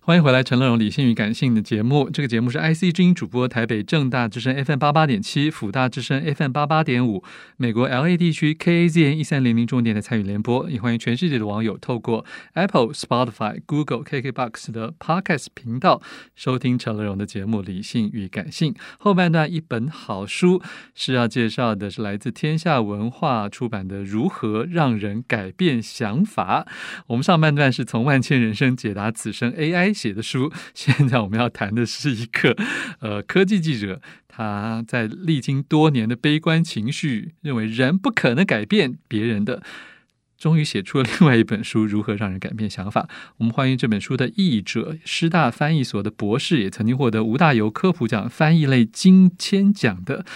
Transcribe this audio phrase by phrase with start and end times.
[0.00, 2.08] 欢迎回来，陈乐融理性与感性的节目。
[2.08, 7.22] 这个节目是 IC 之音主播，台北正大之声 FM 八八点七，辅大之声 FM 八八点五，
[7.58, 10.70] 美国 LA 地区 KAZN 一三零零重点的参与联播。
[10.70, 12.24] 也欢迎全世界的网友透过
[12.54, 16.00] Apple、Spotify、Google、KKBox 的 Podcast 频道
[16.34, 18.72] 收听陈乐融的节目《理性与感性》。
[18.98, 20.62] 后半段一本好书
[20.94, 26.62] 是要介绍的，是来自天下文化出版的《如何让人改变想法》。
[27.08, 29.87] 我们上半段是从万千人生解答此生 AI。
[29.88, 32.54] 该写的书，现在我们要谈的是一个
[33.00, 39.62] 呃科技记者，他在历经多年的悲观情绪，认为人不可能改变别人的，
[40.36, 43.02] 终于写出了另外一本书《如何让人改变想法》。
[43.38, 50.26] 我们欢迎这本书的译者，师大翻译所的博士，也曾经获得吴大猷科普奖翻译类金签奖的。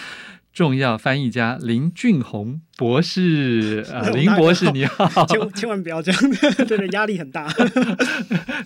[0.52, 6.20] 重要翻译家林俊宏博士啊， 林博士你好， 千千万不要这样，
[6.68, 7.50] 真的压力很大。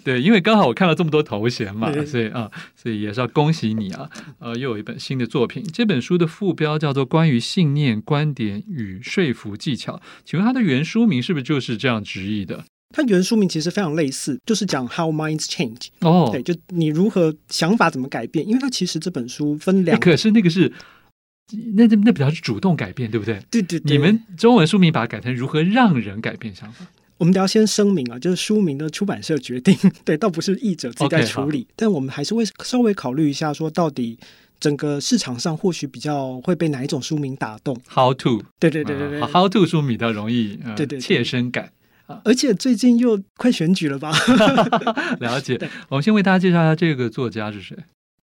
[0.02, 4.10] 对，因为刚好我看了这么多头衔嘛，所以啊，所以也是要恭喜你啊。
[4.40, 12.64] 呃，又有一本新的作品，这本书的副标叫做《关于信念、观点与说服技巧》，请问它的原书名是不是就是这样直译的？
[12.94, 15.88] 它原书名其实非常类似，就是讲 How Minds Change。
[16.00, 18.46] 哦，对，就你如何想法怎么改变？
[18.46, 20.72] 因为它其实这本书分两，可是那个是。
[21.74, 23.40] 那那那比较是主动改变，对不对？
[23.50, 23.96] 对对对。
[23.96, 26.86] 你们中文书名把它改成如何让人改变想法？
[27.18, 29.74] 我们都要先声明啊，就是书名的出版社决定，
[30.04, 31.64] 对，倒不是译者自己在处理。
[31.64, 34.18] Okay, 但我们还是会稍微考虑一下，说到底
[34.60, 38.42] 整个市场上或许比较会被哪一种书名打动？How to？
[38.58, 39.20] 对对对对对。
[39.20, 41.72] Uh, How to 书名比较容易，呃、对，对对，切身感。
[42.24, 44.12] 而且最近又快选举了吧？
[45.20, 45.58] 了解。
[45.88, 47.76] 我们先为大家介绍一下这个作家是谁。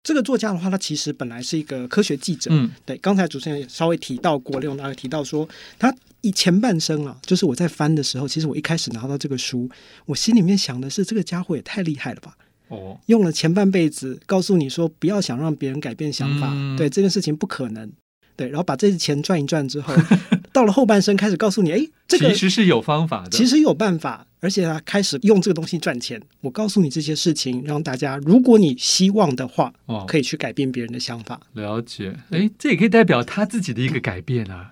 [0.03, 2.49] 这个作家的话，他其实本来是一个科学记者。
[2.51, 9.69] 嗯，对，刚才主持人也稍微提到过，利用大概提到说，他以前半生啊，就是我在翻的时候，其实我一开始拿到这个书，
[10.05, 12.35] 我心里面想的是，这个家伙也太厉害了吧！
[12.69, 17.91] 哦，用了前半辈子告诉你说，不要想让别人改变想法，嗯、对这件事情不可能。
[18.35, 19.93] 对，然后把这些钱赚一赚之后，
[20.51, 26.21] 到了后半生开始告诉你，哎，这个其实是有方法的，其实有办法，而且他开始用这个东西赚钱。
[26.41, 31.39] 我告诉你这些事情，让大家，如果你希望的话，哦，可以去改变别人的想法。
[31.53, 34.71] 了解，哎，这也可以代表他自己的一个改变啊。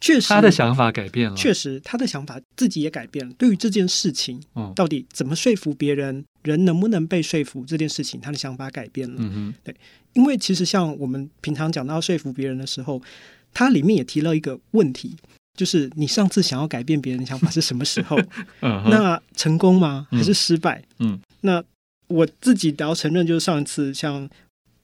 [0.00, 1.36] 确实，他的想法改变了。
[1.36, 3.32] 确实，他的想法自己也改变了。
[3.38, 9.14] 对于这件事情，嗯，到底怎么说服别人，人能不能被说服这件事情，他的想法改变了。
[9.18, 9.74] 嗯哼，对，
[10.14, 13.00] 因为其实像我们平常讲到说服别人的时候，
[13.54, 15.16] 他里面也提了一个问题，
[15.54, 18.18] 就是你上次想要改变别人的想法是什么时候？
[18.60, 20.06] 嗯，那成功吗？
[20.10, 20.82] 还是失败？
[20.98, 21.62] 嗯，那
[22.08, 24.28] 我自己都要承认，就是上一次像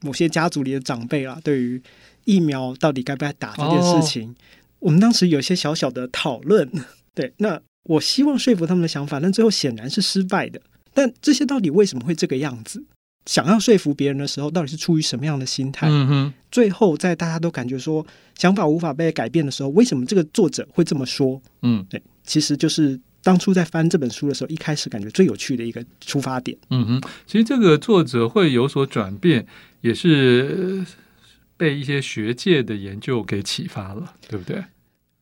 [0.00, 1.82] 某些家族里的长辈啊，对于
[2.24, 4.30] 疫苗到底该不该打这件事情。
[4.30, 4.34] 哦
[4.80, 6.66] 我们当时有些小小的讨论，
[7.14, 10.58] 对，那我希望说服他们的想法，但最后显然是失败的。
[10.94, 12.82] 但这些到底为什么会这个样子？
[13.30, 15.86] 想要说服别人的时候，到底是出于什么样的心态？
[15.88, 16.34] 嗯哼。
[16.50, 18.04] 最后在大家都感觉说
[18.36, 21.40] 想法无法被改变的时候，为什么这个作者会这么说？
[21.62, 26.58] 嗯，对，其实就是当初在翻这本书的时候，一开始感觉最有趣的一个出发点。
[26.70, 29.46] 嗯哼，其实这个作者会有所转变，
[29.80, 30.84] 也是。
[31.56, 34.64] 被一些学界的研究给启发了，对不对？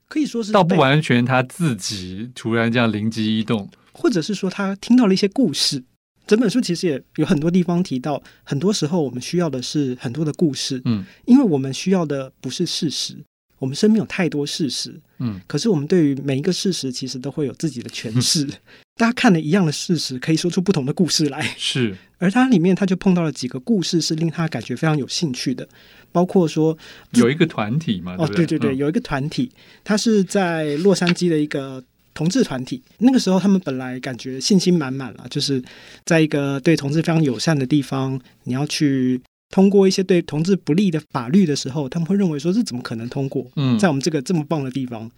[0.08, 5.82] 可以说是，倒不完全他自己突然这样灵机一动，或者是说他听到了一些故事。
[6.28, 13.16] 整本书其实也有很多地方提到，很多时候我们需要的是很多的故事，嗯，因为我们需要的不是事实。
[13.58, 18.44] 我们身边有太多事实，嗯，可是我们对于每一个事实，其实都会有自己的诠释。
[18.44, 18.52] 嗯、
[18.96, 21.42] 大家看了一样的事实，可以说出不同的故事来。
[21.56, 25.68] 是，而它里面他就碰到了几个故事，是令他感觉非常有兴趣的。
[26.12, 26.78] 包括说
[27.14, 29.50] 有一个团体嘛，哦，对对对，有一个团体，
[29.82, 31.82] 他是在洛杉矶的一个
[32.18, 32.82] 同志团体。
[32.98, 35.62] 那个时候他们本来感觉信心满满了，就是
[36.04, 39.20] 在一个对同志非常友善的地方，你要去。
[39.50, 43.46] 通过一些对同志不利的法律的时候，他们会认为说，这怎么可能通过？
[43.56, 45.10] 嗯，在我们这个这么棒的地方，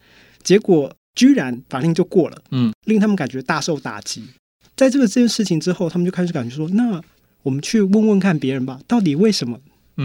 [0.44, 4.22] 结果居然法令就过了，嗯，令他们感觉大受打击。
[4.76, 7.02] 在这个这件事情之后，他们就开始感觉说，那
[7.42, 9.58] 我们去问问看别人吧，到底为什么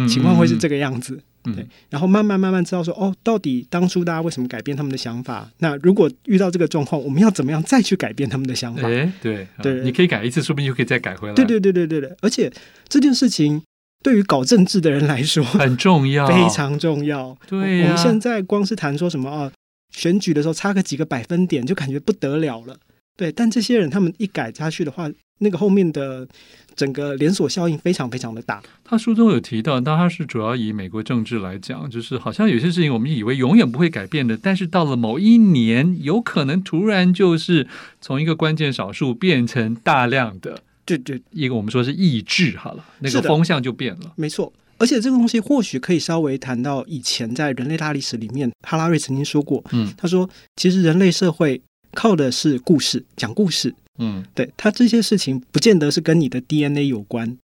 [0.09, 1.13] 情况会是这个样子？
[1.13, 1.21] 嗯，
[1.53, 5.49] 对，然后慢慢慢慢知道说，哦，到底当初大家为什么改变他们的想法？
[5.59, 8.87] 那如果遇到这个状况，我们要怎么样再去改变他们的想法？
[8.87, 11.33] 诶，对对，你可以改一次，说不定就可以再改回来。
[11.33, 12.51] 对对对对对对，而且
[12.87, 13.61] 这件事情。
[14.03, 17.35] 对于搞政治的人来说很重要，非常重要。
[17.47, 19.51] 对、我们现在光是谈说什么啊，
[19.95, 22.77] 选举的时候差个几个百分点就感觉不得了了。
[23.17, 25.09] 对，但这些人他们一改下去的话，
[25.39, 26.27] 那个后面的
[26.75, 28.61] 整个连锁效应非常非常的大。
[28.83, 37.67] 他书中有提到，当他是主要以美国政治来讲，就是好像有些事情我们以为永远不会改变的，但是到了某一年，有可能突然就是
[38.01, 40.61] 从一个关键少数变成大量的。
[40.85, 44.13] 对对，一个我们说是意志好了，那个风向就变了。
[44.15, 51.59] 没错，而且这个东西或许可以稍微谈到以前在人类大历史里面，哈拉瑞曾经说过，嗯，他说其实人类社会
[51.95, 57.37] 靠的是故事，讲故事，嗯，对，他这些事情不见得是跟你的 DNA 有关，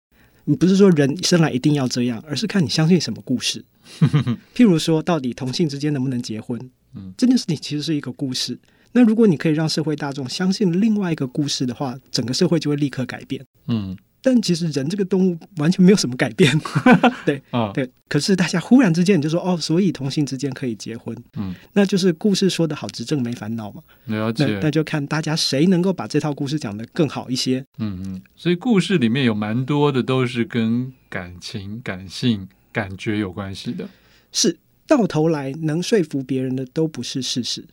[0.44, 3.64] 你不是说人生来一定要这样，而是看你相信什么故事。
[4.54, 6.60] 譬如说，到底同性之间能不能结婚？
[6.94, 8.58] 嗯，这件事情其实是一个故事。
[8.92, 13.44] 那如果你可以让社会大众相信另外一个故事的话，整个社会就会立刻改变。
[13.68, 16.52] 嗯，但其实人这个动物完全没有什么改变。
[17.24, 17.90] 对啊，对。
[18.08, 21.16] 可是大家忽然之间你就说哦，所以同性之间可以结婚。
[21.36, 23.82] 嗯，那就是故事说得好，执政没烦恼嘛。
[24.06, 24.58] 了解。
[24.62, 27.64] 那就看大家谁能够把这套故事讲得更好一些。
[27.78, 28.22] 嗯嗯。
[28.36, 33.88] 所以故事里面有蛮多的都是跟感情、感性、感觉有关系的。
[34.32, 37.64] 是，到头来能说服别人的都不是事实。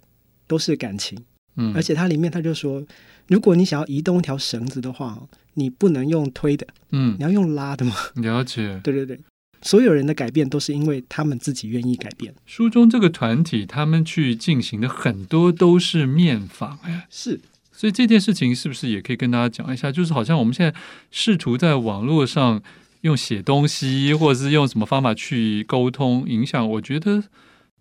[0.49, 1.25] 都是感情，
[1.57, 2.81] 嗯，而且它里面他就说，
[3.27, 7.95] 如果你想要移动一条绳子的话，你不能用推的，嗯，你要用拉的嘛。
[8.15, 9.19] 了解， 对对对，
[9.61, 12.33] 所有人的改变都是因为他们自己愿意改变。
[12.45, 19.91] 书中这个团体他们去进行的很多都是面访，哎，是，所以这件事情是不是也可以跟大家讲一下？
[19.91, 20.77] 就是好像我们现在
[21.09, 22.61] 试图在网络上
[23.01, 27.23] 用写东西，或者是用什么方法去沟通，影响，我觉得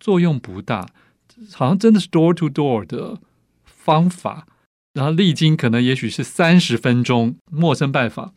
[0.01, 0.89] 作用不大。
[1.53, 3.19] 好像真的是 door to door 的
[3.87, 4.49] 方法，
[4.95, 8.35] 然后历经可能也许是三十分钟陌生拜访，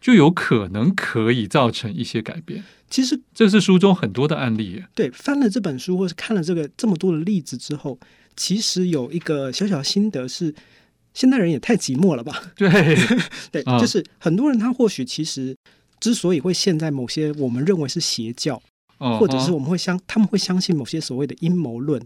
[0.00, 2.64] 就有可能可以造成一些改变。
[2.90, 4.82] 其实这是书中很多的案例。
[4.94, 7.98] 对，翻了这本书或是看了这个这么多的例子之后，
[8.34, 10.52] 其实有一个小小心得是：
[11.14, 12.42] 现代人也太寂寞了吧？
[12.56, 12.68] 对
[13.52, 15.54] 对，就是很多人他或许其实
[16.00, 18.60] 之所以会陷在某些我们认为是邪教，
[18.98, 22.02] 或者是我们会相他们会相信某些所谓的阴谋论。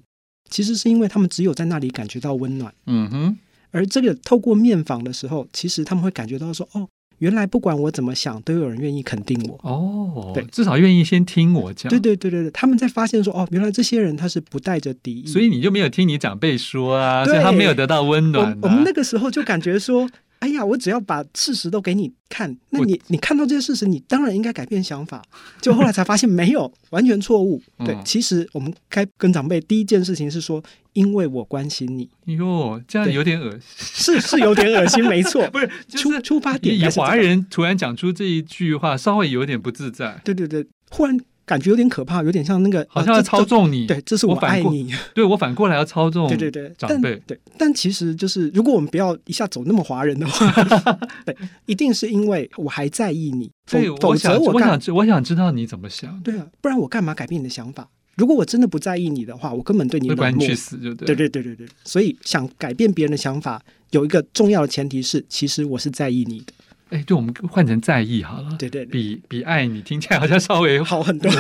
[0.53, 3.37] 其实是因为他们只有在那里感觉到温暖，嗯哼。
[3.73, 6.87] 而这个透过面访的时候，其实他们会感觉到说：“哦，
[7.21, 11.89] 原来不管我怎么想，都有人愿意肯定我。”哦，对，至少愿意先听我讲。
[11.89, 18.59] 对对对对对，他们在发现说：“哦，原来这些人他是不带着敌意。”所以你就没有听你长辈说啊，所以他没有得到温暖啊。
[18.61, 20.07] 我，我们那个时候就感觉说。
[20.43, 25.23] 哎呀，我只要把事实都给你看，那你你看到这些事实，你当然应该改变想法。
[25.63, 27.63] 就后来才发现没有，完全错误。
[27.87, 30.61] 对，其实我们该跟长辈第一件事情是说，
[30.95, 32.11] 因为我关心你。
[32.35, 35.49] 哟，这样有点恶心，是是有点恶心，没错。
[35.55, 36.77] 不是，出出发点。
[36.77, 40.21] 以华人突然讲出这一句话，稍微有点不自在。
[40.25, 41.17] 对对对，忽然。
[41.45, 43.87] 感觉有点可怕，有点像那个，好像要操纵你。
[43.87, 44.93] 对，这是我爱你。
[44.93, 46.29] 我 对我反过来要操纵。
[46.29, 47.21] 对对对，长辈。
[47.27, 50.51] 对，但其实就是，如果我们不要一下走那么华人的话，
[51.27, 51.37] 对，
[51.67, 53.51] 一定是因为我还在意你。
[53.67, 56.21] 否否则我我想我想知道你怎么想。
[56.23, 57.89] 对啊，不然我干嘛改变你的想法？
[58.17, 60.25] 如果我真的不在意你的话，我根本对你冷漠。
[60.27, 61.07] 会把你去死就对。
[61.07, 63.61] 对对对对对，所以想改变别人的想法，
[63.91, 66.53] 有一个重要的前提是，其实我是在意你的。
[66.93, 68.55] 哎，对，我们换成在意好了。
[68.59, 71.31] 对对，比比爱你听起来好像稍微 好很多，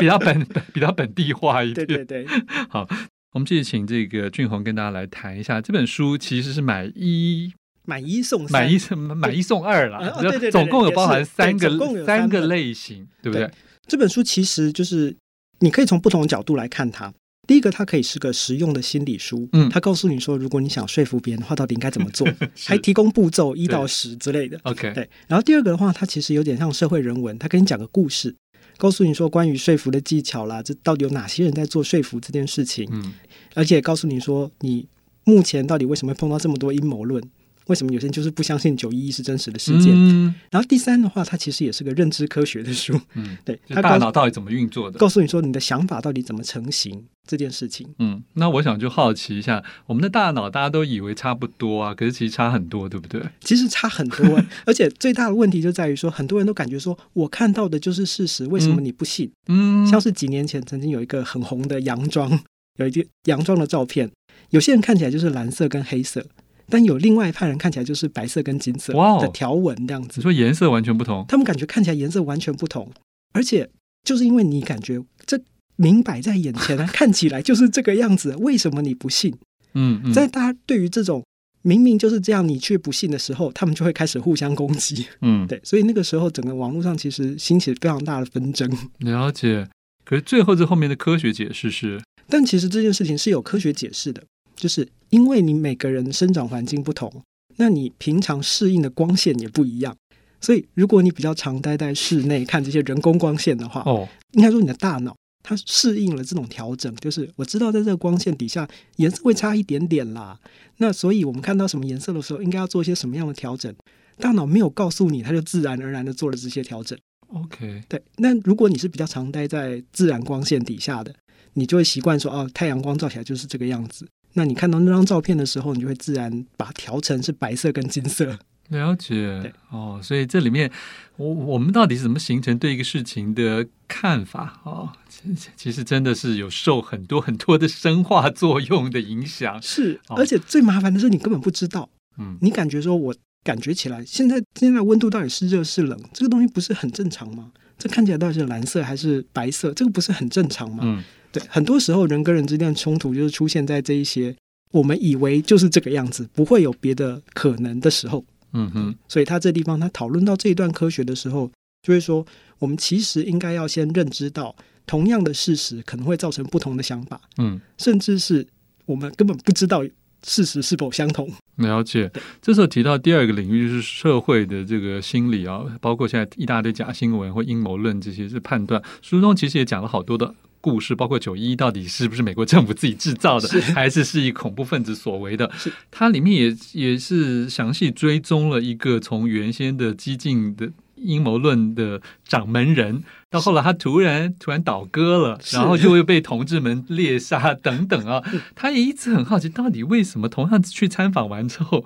[0.00, 1.86] 比较本比较本地化一点。
[1.86, 2.26] 对对对，
[2.70, 2.88] 好，
[3.32, 7.52] 我们继续请这个俊宏跟大家来谈一下这本书，其实是买一
[7.84, 10.18] 买一送三，买一送买一送二了。
[10.20, 13.50] 对对对，总共有包含三个三个类型，对不对？
[13.86, 15.14] 这本书其实就是
[15.58, 17.12] 你可以从不同的角度来看它。
[17.46, 22.26] 第一个，它可以是个实用的心理书，嗯，它告诉你说，如果你想说服别人的话，到底应该怎么做，
[22.64, 24.58] 还提供步骤一到十之类的。
[24.62, 25.08] OK，对。
[25.26, 28.34] 然后第二个的话，它其实有点像社会人文，它跟你讲个故事，
[28.76, 33.12] 告诉你说关于说服的技巧啦，这到底有哪些人在做说服这件事情，嗯，
[33.54, 34.86] 而且告诉你说，你
[35.24, 37.22] 目前到底为什么会碰到这么多阴谋论。
[37.66, 39.92] 为什么有些人就是不相信九一一是真实的事件？
[39.94, 43.00] 嗯、然后第三的话，它其实也是个认知科学的书。
[43.14, 44.98] 嗯， 对，它大脑到底怎么运作的？
[44.98, 47.86] 告诉你说你的想法到底怎么成型这件事情。
[47.98, 53.22] 嗯，那我想就好奇一下，我们的大脑大家都以为差不多啊，可是其实差很多，对不对？
[53.40, 59.30] 其实差很多， 而且最大的问题就在于说，很多人都感觉说我看到的就是事实，为什么你不信？
[59.46, 62.40] 嗯，像是几年前曾经有一个很红的洋装，
[62.78, 64.10] 有一件洋装的照片，
[64.50, 66.26] 有些人看起来就是蓝色跟黑色。
[66.72, 72.90] 但有另外一派人看起来就是白色跟金色的条纹这样子，你说颜色完全不同，他们感觉看起来颜色完全不同，
[73.34, 73.68] 而且
[74.04, 75.38] 就是因为你感觉这
[75.76, 79.34] 明摆在眼前啊，看起来就是这个样子， 为什么你不信？
[79.74, 81.22] 嗯，嗯，在大家对于这种
[81.60, 85.06] 明明就是这样你却不信的时候，他们就会开始互相攻击。
[85.20, 88.66] 嗯， 对，所以那个时候整个网络上其实兴起非常大的纷争。
[89.00, 89.68] 了解，
[90.06, 94.24] 可是最后这后面的科学解释是，但其实这件事情是有科学解释的。
[94.56, 97.22] 就是因为你每个人生长环境不同，
[97.56, 99.96] 那你平常适应的光线也不一样，
[100.40, 110.38] 所以如果你比较常待在室内看这些人工光线的话，哦，应该说你的大脑它适应了这种调整，就是我知道在这个光线底下颜色会差一点点啦，
[110.78, 113.74] 那所以我们看到什么颜色的时候，应该要做一些什么样的调整，
[114.18, 116.98] 大脑没有告诉你，它就自然而然的做了这些调整。
[117.28, 118.02] OK，对。
[118.18, 121.14] 那如果你是比较常待在自然光线底下的，
[121.54, 124.06] 你就会习惯说，哦，太阳光照起来就是这个样子。
[124.34, 128.38] 那你看到那张照片的时候，你就会自然把它调成是白色跟金色。
[128.68, 130.70] 了解，哦，所以这里面，
[131.16, 134.60] 我我们到底是怎么形成对一个事情的看法？
[134.64, 139.60] 哦，其实其实真的是有受很多很多的生化作用的影响。
[139.60, 141.90] 是，而且最麻烦的是你根本不知道。
[142.18, 146.00] 嗯，你感觉说，我感觉起来，现在现在温度到底是热是冷？
[146.14, 147.50] 这个东西不是很正常吗？
[147.76, 149.74] 这看起来到底是蓝色还是白色？
[149.74, 150.78] 这个不是很正常吗？
[150.82, 154.36] 嗯，对，很多时候人跟人之间的冲突就是出现在这一些
[154.70, 158.24] 我们以为就是这个样子，不会有别的可能的时候。
[158.54, 161.50] 嗯哼，所以他这地方他讨论到这一段科学的时候，
[161.82, 162.26] 就会说，
[162.58, 164.54] 我们其实应该要先认知到，
[164.86, 168.46] 同样的事实可能会造成不同的想法，嗯，甚至是
[168.84, 169.82] 我们根本不知道
[170.22, 171.32] 事实是否相同。
[171.56, 172.10] 了解。
[172.42, 178.82] 这时候提到第二个领域就是社会的这个心理啊，包括现在一大堆假新闻或阴谋论这些是判断。
[179.00, 180.34] 书中其实也讲了好多的。
[180.62, 185.50] 故事包括九一一到底是不是美国政府自己制造的，还是是以恐怖分子所为的？
[185.90, 198.22] 它里面也也是详细追踪了一个从原先的激进的阴谋论的掌门人，到后来他突然突然倒戈了，然后就会被同志们猎杀等等啊。
[198.54, 201.84] 他也一直很好奇，到底为什么同样去参访完之后，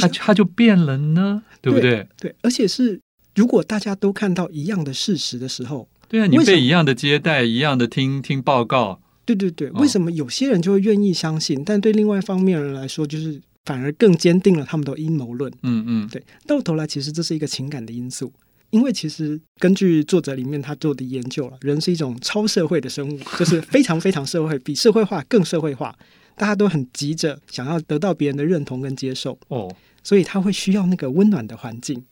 [0.00, 1.44] 他他就变了呢？
[1.62, 2.08] 对不对？
[2.20, 3.00] 对，而且是
[3.36, 5.88] 如果大家都看到一样的事实的时候。
[6.08, 9.00] 对啊，你被一样的接待，一样的听听报告。
[9.26, 15.52] 对对对，为什么有些人就会愿意相信，哦、但对另外一方面人来说，就是反而更坚定了他们的阴谋论。
[15.62, 18.32] 嗯嗯，对，到头来其实这是一个情感的因素，
[18.70, 25.94] 因为其实根据作者里面他做的研究了，人是一种超社会的生物， 就是非常非常社会，比社会化更社会化，
[26.34, 29.38] 大家都很急着想要得到别人的认同跟接受。
[29.48, 29.70] 哦，
[30.02, 32.02] 所以他会需要那个温暖的环境。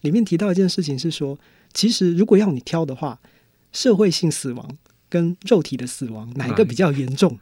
[0.00, 1.38] 里面提到一件事情是说。
[1.72, 3.20] 其实，如果要你挑的话，
[3.72, 4.76] 社会性死亡
[5.08, 7.38] 跟肉体的死亡哪一个比较严重？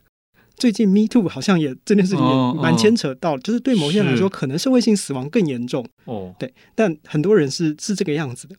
[0.56, 5.86] 最近 Me Too 好像也这件事情也蛮牵扯到，就是对某些人来说，可能社会性死亡更严重。
[6.06, 8.56] 哦，对，但很多人是是这个样子的，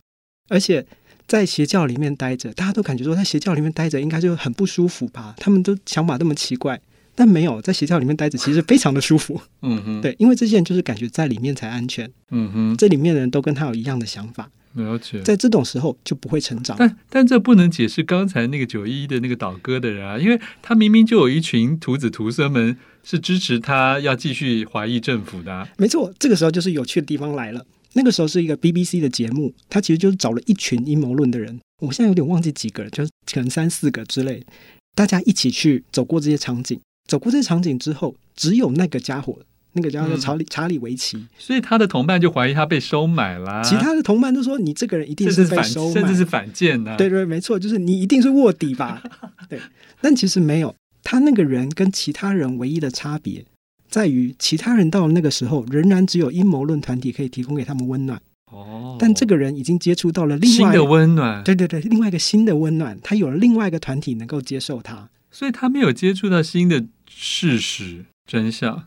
[0.47, 0.85] 而且
[1.25, 5.33] 在邪教里面待着，大家都感觉说在邪教里面待着应该就很不舒服吧？
[5.37, 6.79] 他们都想法那么奇怪，
[7.15, 9.41] 但没有在邪教里面待着，其实非常的舒服。
[9.63, 12.07] 嗯哼，对，因为这些人就是感觉在里面才安全。
[12.29, 14.51] 嗯哼，这里面的人都跟他有一样的想法。
[14.77, 16.77] 了解，在这种时候就不会成长。
[16.77, 25.67] 但但这不能解释刚才那个九一一的那个倒戈的人啊，因为他明明就有一群徒子徒孙们是支持他要继续怀疑政府的啊。
[25.77, 27.65] 没错，这个时候就是有趣的地方来了。
[27.93, 34.45] 那个时候是一个 BBC 的节目，他其实就是找了一群阴谋论的人，我现在有点忘记几个人，就是可能三四个之类，
[34.93, 36.79] 大家一起去走过这些场景。
[37.07, 39.39] 走过这些场景之后，只有那个家伙。
[39.77, 43.63] 那个叫做查理、嗯、查理维奇，所以他的同伴就怀疑他被收买了。
[43.63, 49.01] 其他的同伴都说：“你这个人一定是被收买，甚至是反间的、啊。”对对，没错，就是你一定是卧底吧？
[49.47, 49.61] 对，
[50.01, 50.75] 但其实没有。
[51.03, 53.45] 他那个人跟其他人唯一的差别
[53.87, 58.19] 在于，其他人到了那个时候，仍然只有阴谋论团体可以提供给他们温暖。
[58.51, 61.43] 哦，但这个人已经接触到了另外新的温暖。
[61.43, 68.85] 对对对，另外一个新的温暖，他有了另外一个团体能够接受他，所以他没有接触到新的事实真相。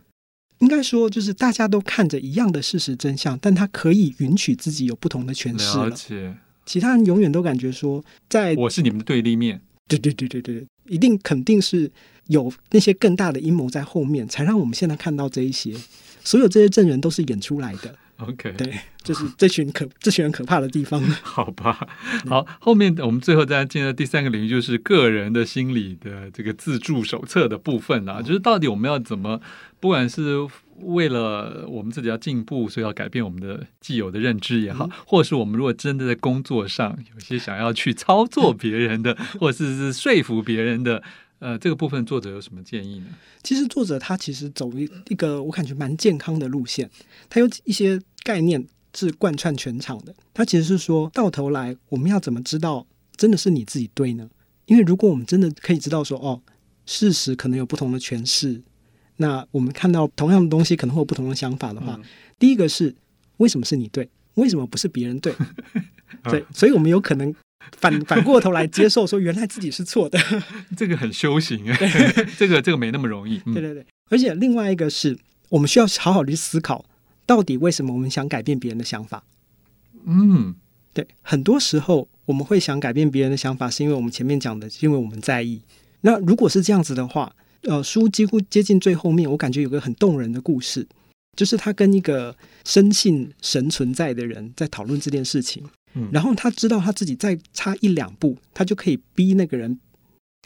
[0.61, 5.89] 应该说，就是大家都看着一样的事实真相，但他可以允许自己有不同的诠释了。
[5.89, 6.35] 了解。
[6.65, 9.61] 其他人永远都感觉说，在我是你们的对立面。
[9.89, 11.91] 对对对对对，一定肯定是
[12.29, 15.75] 有那些更大的阴谋在后面，才让我们现在看到这一些。
[16.23, 17.97] 所有这些证人都是演出来的。
[18.23, 21.01] OK，对，就是这群可这群人可怕的地方。
[21.23, 21.89] 好吧，
[22.29, 29.41] 好，后面我们最后再进入第三个领域，就是个人的心理的这个自助手册的部分啊，就是到底我们要怎么，
[29.81, 30.37] 不管是
[30.81, 41.03] 为了我们自己要进步，所以要改变我们的既有的认知也好，嗯、或是我们如果真的在工作上有些想要去操作别人的，或者是是说服别人的。
[41.41, 43.07] 呃，这个部分作者有什么建议呢？
[43.43, 46.89] 其实作者他其实走一一个我感觉蛮健康的路线，
[47.29, 50.15] 他有一些概念是贯穿全场的。
[50.35, 54.29] 他其实是说到头来，我们要怎么知道真的是你自己对呢？
[54.67, 56.43] 因为如果我们真的可以知道说，哦，
[56.85, 58.63] 事实可能有不同的诠释，
[59.17, 62.05] 那我们看到同样的东西可能会有不同的想法的话，嗯、
[62.39, 62.95] 第一个是
[63.39, 64.09] 为什么是你对？
[64.35, 65.35] 为什么不是别人对？
[66.31, 67.35] 对，所以我们有可能。
[67.79, 70.19] 反 反过头来接受，说原来自己是错的，
[70.77, 71.77] 这个很修行哎，
[72.37, 73.39] 这个这个没那么容易。
[73.39, 75.17] 对对对，而且另外一个是
[75.49, 76.85] 我们需要好好的去思考，
[77.27, 79.25] 到底为什么我们想改变别人的想法？
[80.07, 80.55] 嗯，
[80.93, 85.61] 对，很多时候我们会想改变别人的想法，是因为我们前面讲的，是因为我们在意。
[86.03, 90.87] 那如果是这样子的话，呃，书几乎接近最后面，我感觉有个很动人的故事。
[91.37, 95.63] 就是他跟一个深信神存在的人在讨论这件事情，
[95.95, 99.79] 嗯，然后他知道他自己再差一两步，他就可以逼那个人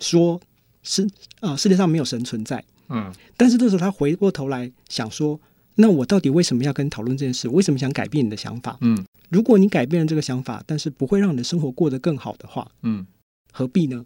[0.00, 0.40] 说
[0.82, 1.04] 是
[1.40, 5.38] 啊、呃、世界上没有神存在，嗯，但是这时候他回过头来想说，
[5.74, 7.48] 那我到底为什么要跟你讨论这件事？
[7.48, 8.78] 为什么想改变你的想法？
[8.80, 13.06] 嗯，如果你改变了这个想法，但是不会让你的生活过得更好的话，嗯，
[13.52, 14.04] 何必呢？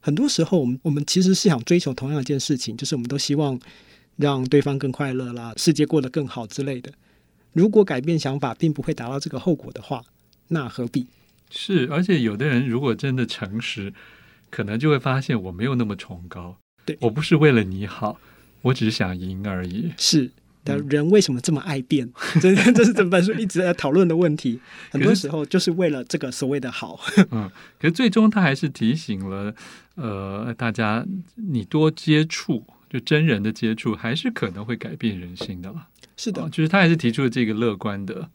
[0.00, 3.58] 很多时候，我们我们其实是想追求同样一件事情，就是我们都希望
[4.16, 6.92] 让对方更快乐啦，世界过得更好之类的。
[7.52, 10.02] 如果改变想法并不会达到这个后果的话，
[10.48, 11.06] 那何必？
[11.50, 13.92] 是，而且有的人如果真的诚实，
[14.50, 18.20] 可能就会发现我没有那么崇高，对，我不是为了你好，
[18.62, 19.92] 我只是想赢而已。
[19.96, 20.30] 是。
[20.64, 22.12] 的人为什么这么爱变？
[22.42, 24.60] 这这是整本书一直在讨论的问题。
[24.90, 27.00] 很多时候就是为了这个所谓的好。
[27.30, 29.54] 嗯，可是最终他还是提醒了
[29.94, 35.86] 呃大家，你多接触就真人的接触，还是可能会改变人心的嘛。
[36.18, 38.28] 是的，哦，就是他还是提出了这个乐观的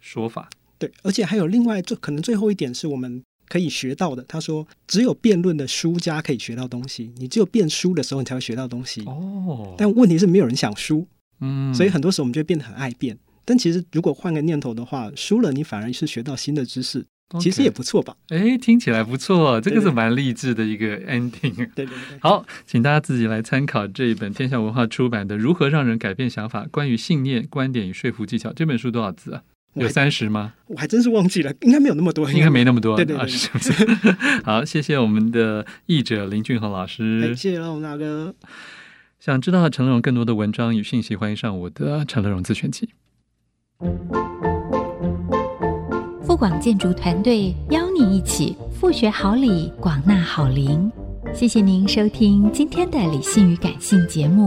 [0.00, 0.48] 说法。
[0.78, 4.24] 对，而且还有另外最可能最后一点是我们可以学到的。
[4.28, 9.02] 他说，只有辩论的输家可以学到东西，你只有辩输的时候，你才会学到东西。
[9.06, 11.06] 哦，但问题是没有人想输。
[11.40, 17.42] 嗯，所以很多时候我们就会变得很爱辩，但其实如果换个念头的话，输了你反而是学到新的知识，okay.
[17.42, 18.16] 其实也不错吧？
[18.28, 21.54] 哎，听起来不错，这个是蛮励志的一个 ending。
[21.74, 22.18] 对对对。
[22.20, 29.42] 好，请大家自己来参考这一本天下文化出版的《如何让人改变想法：关于信念、观点与说服技巧》这本书多少字啊？
[29.78, 30.54] 有三十吗？
[30.66, 32.96] 我还真是忘记了，应该没有那么多，应该没那么多。
[32.96, 33.72] 对对对，啊、是不是？
[34.44, 38.34] 好，谢谢我们的译者林俊宏老师，谢谢龙大哥。
[39.20, 42.88] 想知道陈乐融更多的文章与信息，欢迎上我的陈乐融自选集。
[46.22, 50.90] 富广建筑团队邀你一起富学好礼，广纳好邻。
[51.34, 54.46] 谢谢您收听今天的理性与感性节目。